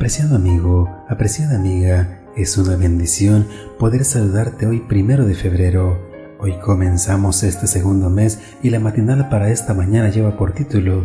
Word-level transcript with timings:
Apreciado 0.00 0.36
amigo, 0.36 0.88
apreciada 1.10 1.56
amiga, 1.56 2.22
es 2.34 2.56
una 2.56 2.74
bendición 2.74 3.46
poder 3.78 4.06
saludarte 4.06 4.66
hoy 4.66 4.80
primero 4.80 5.26
de 5.26 5.34
febrero. 5.34 6.00
Hoy 6.38 6.54
comenzamos 6.58 7.42
este 7.42 7.66
segundo 7.66 8.08
mes 8.08 8.38
y 8.62 8.70
la 8.70 8.80
matinal 8.80 9.28
para 9.28 9.50
esta 9.50 9.74
mañana 9.74 10.08
lleva 10.08 10.38
por 10.38 10.54
título 10.54 11.04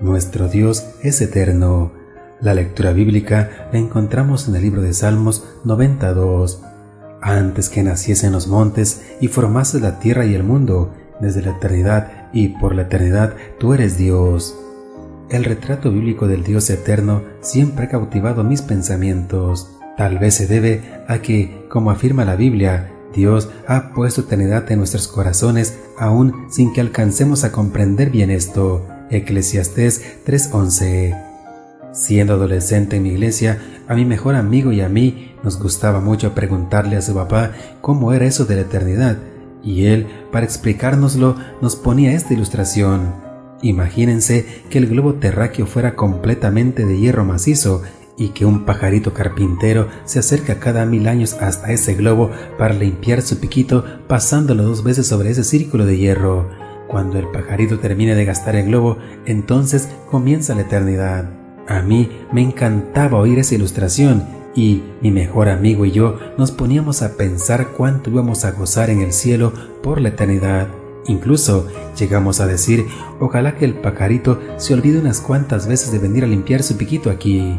Nuestro 0.00 0.48
Dios 0.48 0.84
es 1.04 1.20
eterno. 1.20 1.92
La 2.40 2.52
lectura 2.52 2.92
bíblica 2.92 3.68
la 3.72 3.78
encontramos 3.78 4.48
en 4.48 4.56
el 4.56 4.62
libro 4.62 4.82
de 4.82 4.92
Salmos 4.92 5.46
92. 5.62 6.62
Antes 7.20 7.68
que 7.68 7.84
naciesen 7.84 8.32
los 8.32 8.48
montes 8.48 9.02
y 9.20 9.28
formases 9.28 9.82
la 9.82 10.00
tierra 10.00 10.26
y 10.26 10.34
el 10.34 10.42
mundo, 10.42 10.92
desde 11.20 11.42
la 11.42 11.52
eternidad 11.52 12.28
y 12.32 12.48
por 12.48 12.74
la 12.74 12.82
eternidad 12.82 13.36
tú 13.60 13.72
eres 13.72 13.96
Dios. 13.96 14.58
El 15.32 15.44
retrato 15.44 15.90
bíblico 15.90 16.28
del 16.28 16.44
Dios 16.44 16.68
eterno 16.68 17.22
siempre 17.40 17.86
ha 17.86 17.88
cautivado 17.88 18.44
mis 18.44 18.60
pensamientos. 18.60 19.66
Tal 19.96 20.18
vez 20.18 20.34
se 20.34 20.46
debe 20.46 20.82
a 21.08 21.22
que, 21.22 21.64
como 21.70 21.90
afirma 21.90 22.26
la 22.26 22.36
Biblia, 22.36 22.92
Dios 23.14 23.48
ha 23.66 23.94
puesto 23.94 24.20
eternidad 24.20 24.70
en 24.70 24.78
nuestros 24.80 25.08
corazones 25.08 25.78
aún 25.98 26.48
sin 26.50 26.74
que 26.74 26.82
alcancemos 26.82 27.44
a 27.44 27.52
comprender 27.52 28.10
bien 28.10 28.30
esto. 28.30 28.86
Eclesiastés 29.08 30.02
3:11 30.26 31.18
Siendo 31.94 32.34
adolescente 32.34 32.96
en 32.96 33.04
mi 33.04 33.10
iglesia, 33.12 33.58
a 33.88 33.94
mi 33.94 34.04
mejor 34.04 34.34
amigo 34.34 34.70
y 34.70 34.82
a 34.82 34.90
mí 34.90 35.34
nos 35.42 35.58
gustaba 35.58 36.00
mucho 36.00 36.34
preguntarle 36.34 36.96
a 36.96 37.02
su 37.02 37.14
papá 37.14 37.52
cómo 37.80 38.12
era 38.12 38.26
eso 38.26 38.44
de 38.44 38.56
la 38.56 38.62
eternidad, 38.62 39.16
y 39.62 39.86
él, 39.86 40.08
para 40.30 40.44
explicárnoslo, 40.44 41.36
nos 41.62 41.74
ponía 41.76 42.12
esta 42.12 42.34
ilustración. 42.34 43.21
Imagínense 43.62 44.44
que 44.68 44.78
el 44.78 44.88
globo 44.88 45.14
terráqueo 45.14 45.66
fuera 45.66 45.94
completamente 45.94 46.84
de 46.84 46.98
hierro 46.98 47.24
macizo 47.24 47.82
y 48.18 48.30
que 48.30 48.44
un 48.44 48.64
pajarito 48.64 49.14
carpintero 49.14 49.88
se 50.04 50.18
acerca 50.18 50.58
cada 50.58 50.84
mil 50.84 51.08
años 51.08 51.34
hasta 51.40 51.72
ese 51.72 51.94
globo 51.94 52.30
para 52.58 52.74
limpiar 52.74 53.22
su 53.22 53.38
piquito 53.38 53.84
pasándolo 54.06 54.64
dos 54.64 54.84
veces 54.84 55.06
sobre 55.06 55.30
ese 55.30 55.44
círculo 55.44 55.86
de 55.86 55.96
hierro. 55.96 56.50
Cuando 56.88 57.18
el 57.18 57.28
pajarito 57.28 57.78
termine 57.78 58.14
de 58.14 58.24
gastar 58.24 58.56
el 58.56 58.66
globo, 58.66 58.98
entonces 59.24 59.88
comienza 60.10 60.54
la 60.54 60.62
eternidad. 60.62 61.30
A 61.68 61.80
mí 61.80 62.10
me 62.32 62.42
encantaba 62.42 63.18
oír 63.18 63.38
esa 63.38 63.54
ilustración 63.54 64.24
y 64.54 64.82
mi 65.00 65.10
mejor 65.10 65.48
amigo 65.48 65.86
y 65.86 65.92
yo 65.92 66.18
nos 66.36 66.50
poníamos 66.50 67.00
a 67.00 67.16
pensar 67.16 67.68
cuánto 67.68 68.10
íbamos 68.10 68.44
a 68.44 68.50
gozar 68.50 68.90
en 68.90 69.00
el 69.00 69.12
cielo 69.12 69.52
por 69.82 70.00
la 70.00 70.10
eternidad. 70.10 70.81
Incluso 71.06 71.66
llegamos 71.98 72.40
a 72.40 72.46
decir, 72.46 72.86
ojalá 73.20 73.56
que 73.56 73.64
el 73.64 73.74
pajarito 73.74 74.40
se 74.56 74.74
olvide 74.74 75.00
unas 75.00 75.20
cuantas 75.20 75.66
veces 75.66 75.92
de 75.92 75.98
venir 75.98 76.24
a 76.24 76.28
limpiar 76.28 76.62
su 76.62 76.76
piquito 76.76 77.10
aquí. 77.10 77.58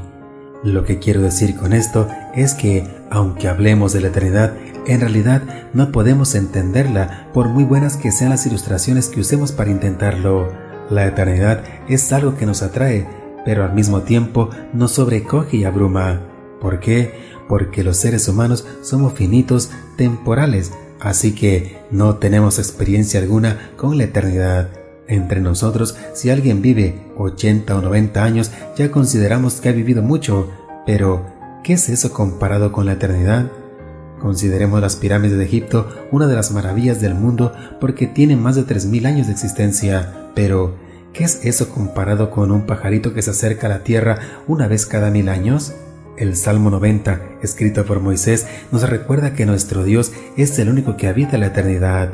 Lo 0.63 0.85
que 0.85 1.00
quiero 1.00 1.22
decir 1.22 1.58
con 1.58 1.73
esto 1.73 2.08
es 2.33 2.53
que, 2.53 2.88
aunque 3.11 3.50
hablemos 3.50 3.91
de 3.91 4.00
la 4.00 4.08
eternidad, 4.08 4.53
en 4.85 5.02
realidad 5.02 5.44
no 5.73 5.91
podemos 5.91 6.35
entenderla 6.35 7.30
por 7.33 7.50
muy 7.50 7.66
buenas 7.66 7.97
que 7.97 8.11
sean 8.11 8.30
las 8.30 8.45
ilustraciones 8.45 9.09
que 9.09 9.19
usemos 9.19 9.51
para 9.51 9.72
intentarlo. 9.72 10.47
La 10.90 11.06
eternidad 11.06 11.63
es 11.90 12.12
algo 12.13 12.38
que 12.38 12.46
nos 12.46 12.62
atrae, 12.62 13.07
pero 13.46 13.66
al 13.66 13.73
mismo 13.73 14.01
tiempo 14.03 14.50
nos 14.73 14.91
sobrecoge 14.91 15.57
y 15.57 15.63
abruma. 15.66 16.22
¿Por 16.62 16.79
qué? 16.79 17.13
Porque 17.50 17.84
los 17.84 17.97
seres 17.97 18.29
humanos 18.29 18.66
somos 18.81 19.13
finitos, 19.13 19.69
temporales, 19.97 20.72
Así 20.99 21.33
que 21.33 21.77
no 21.91 22.15
tenemos 22.15 22.59
experiencia 22.59 23.19
alguna 23.19 23.71
con 23.75 23.97
la 23.97 24.05
eternidad. 24.05 24.69
Entre 25.07 25.41
nosotros, 25.41 25.95
si 26.13 26.29
alguien 26.29 26.61
vive 26.61 27.01
80 27.17 27.77
o 27.77 27.81
90 27.81 28.23
años, 28.23 28.51
ya 28.77 28.89
consideramos 28.89 29.59
que 29.59 29.69
ha 29.69 29.73
vivido 29.73 30.01
mucho, 30.01 30.49
pero 30.85 31.25
¿qué 31.63 31.73
es 31.73 31.89
eso 31.89 32.13
comparado 32.13 32.71
con 32.71 32.85
la 32.85 32.93
eternidad? 32.93 33.51
Consideremos 34.21 34.79
las 34.79 34.95
pirámides 34.95 35.37
de 35.37 35.43
Egipto 35.43 35.89
una 36.11 36.27
de 36.27 36.35
las 36.35 36.51
maravillas 36.51 37.01
del 37.01 37.15
mundo 37.15 37.51
porque 37.81 38.07
tienen 38.07 38.41
más 38.41 38.55
de 38.55 38.63
3.000 38.63 39.05
años 39.05 39.27
de 39.27 39.33
existencia, 39.33 40.29
pero 40.33 40.75
¿qué 41.11 41.25
es 41.25 41.43
eso 41.43 41.69
comparado 41.69 42.31
con 42.31 42.51
un 42.51 42.65
pajarito 42.65 43.13
que 43.13 43.21
se 43.21 43.31
acerca 43.31 43.67
a 43.67 43.71
la 43.71 43.83
Tierra 43.83 44.19
una 44.47 44.69
vez 44.69 44.85
cada 44.85 45.11
mil 45.11 45.27
años? 45.27 45.73
El 46.18 46.35
Salmo 46.35 46.69
90, 46.69 47.40
escrito 47.41 47.85
por 47.85 48.00
Moisés, 48.00 48.46
nos 48.72 48.88
recuerda 48.88 49.34
que 49.34 49.47
nuestro 49.47 49.84
Dios 49.84 50.12
es 50.38 50.57
el 50.59 50.69
único 50.69 50.96
que 50.96 51.07
habita 51.07 51.40
la 51.40 51.47
eternidad. 51.47 52.12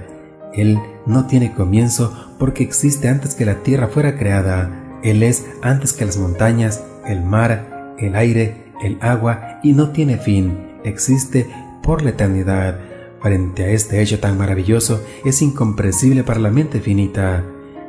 Él 0.53 0.79
no 1.05 1.27
tiene 1.27 1.53
comienzo 1.53 2.33
porque 2.39 2.63
existe 2.63 3.09
antes 3.09 3.35
que 3.35 3.45
la 3.45 3.61
tierra 3.61 3.87
fuera 3.89 4.17
creada. 4.17 4.99
Él 5.03 5.21
es 5.21 5.45
antes 5.61 5.93
que 5.93 6.05
las 6.05 6.17
montañas, 6.17 6.83
el 7.05 7.23
mar, 7.23 7.95
el 7.99 8.15
aire, 8.15 8.71
el 8.81 8.97
agua 9.01 9.59
y 9.63 9.73
no 9.73 9.91
tiene 9.91 10.17
fin. 10.17 10.57
Existe 10.83 11.47
por 11.83 12.01
la 12.01 12.11
eternidad. 12.11 12.79
Frente 13.21 13.65
a 13.65 13.69
este 13.71 14.01
hecho 14.01 14.19
tan 14.19 14.37
maravilloso 14.37 15.03
es 15.25 15.41
incomprensible 15.41 16.23
para 16.23 16.39
la 16.39 16.51
mente 16.51 16.79
finita. 16.79 17.43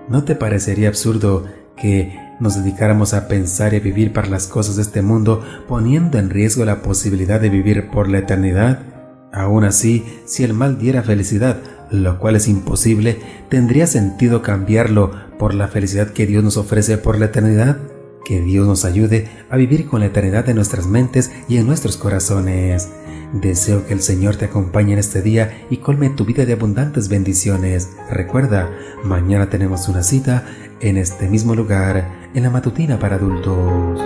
¿No 0.09 0.25
te 0.25 0.35
parecería 0.35 0.89
absurdo 0.89 1.47
que 1.77 2.30
nos 2.41 2.57
dedicáramos 2.57 3.15
a 3.15 3.29
pensar 3.29 3.75
y 3.75 3.77
a 3.77 3.81
vivir 3.81 4.13
para 4.13 4.29
las 4.29 4.47
cosas 4.47 4.77
de 4.77 4.83
este 4.83 5.03
mundo, 5.03 5.45
poniendo 5.69 6.19
en 6.19 6.31
riesgo 6.31 6.65
la 6.65 6.83
posibilidad 6.83 7.41
de 7.41 7.51
vivir 7.51 7.91
por 7.91 8.09
la 8.09 8.19
eternidad? 8.19 8.81
Aún 9.33 9.65
así, 9.65 10.05
si 10.25 10.43
el 10.43 10.55
mal 10.55 10.79
diera 10.79 11.03
felicidad, 11.03 11.59
lo 11.91 12.19
cual 12.19 12.37
es 12.37 12.49
imposible, 12.49 13.19
¿tendría 13.49 13.87
sentido 13.87 14.43
cambiarlo 14.43 15.13
por 15.39 15.55
la 15.55 15.69
felicidad 15.69 16.11
que 16.11 16.27
Dios 16.27 16.43
nos 16.43 16.57
ofrece 16.57 16.99
por 16.99 17.19
la 17.19 17.27
eternidad? 17.27 17.79
Que 18.25 18.41
Dios 18.41 18.67
nos 18.67 18.85
ayude 18.85 19.29
a 19.49 19.57
vivir 19.57 19.87
con 19.87 20.01
la 20.01 20.07
eternidad 20.07 20.49
en 20.49 20.57
nuestras 20.57 20.87
mentes 20.87 21.31
y 21.49 21.59
en 21.59 21.67
nuestros 21.67 21.97
corazones. 21.97 22.89
Deseo 23.33 23.87
que 23.87 23.93
el 23.93 24.03
Señor 24.03 24.37
te 24.37 24.47
acompañe 24.47 24.93
en 24.93 24.99
este 24.99 25.23
día 25.23 25.67
y 25.71 25.77
colme 25.77 26.11
tu 26.11 26.25
vida 26.25 26.45
de 26.45 26.55
abundantes 26.55 27.09
bendiciones. 27.09 27.91
Recuerda, 28.11 28.71
mañana 29.05 29.49
tenemos 29.49 29.89
una 29.89 30.03
cita 30.03 30.45
en 30.81 30.97
este 30.97 31.29
mismo 31.29 31.55
lugar, 31.55 32.20
en 32.35 32.43
la 32.43 32.51
matutina 32.51 32.99
para 32.99 33.17
adultos. 33.17 34.01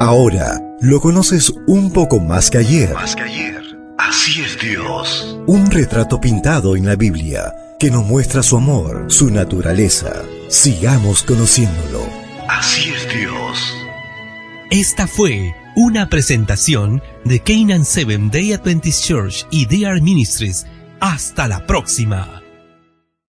Ahora 0.00 0.60
lo 0.80 1.00
conoces 1.00 1.52
un 1.66 1.92
poco 1.92 2.20
más 2.20 2.50
que 2.50 2.58
ayer. 2.58 2.94
Más 2.94 3.16
que 3.16 3.22
ayer. 3.22 3.60
Así 3.98 4.42
es 4.42 4.58
Dios. 4.60 5.38
Un 5.46 5.70
retrato 5.70 6.20
pintado 6.20 6.76
en 6.76 6.86
la 6.86 6.96
Biblia 6.96 7.54
que 7.78 7.90
nos 7.90 8.04
muestra 8.04 8.42
su 8.42 8.56
amor, 8.56 9.06
su 9.08 9.30
naturaleza. 9.30 10.22
Sigamos 10.48 11.22
conociéndolo. 11.22 12.06
Así 12.48 12.90
es 12.90 13.08
Dios. 13.08 13.74
Esta 14.70 15.06
fue 15.06 15.54
una 15.74 16.08
presentación 16.08 17.02
de 17.24 17.40
Canaan 17.40 17.84
Seven 17.84 18.30
Day 18.30 18.52
Adventist 18.52 19.04
Church 19.04 19.46
y 19.50 19.66
DR 19.66 20.00
Ministries. 20.00 20.66
Hasta 21.00 21.46
la 21.46 21.66
próxima. 21.66 22.45